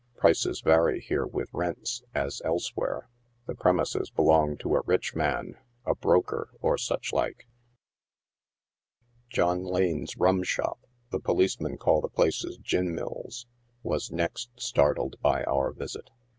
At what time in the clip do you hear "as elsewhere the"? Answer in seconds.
2.15-3.53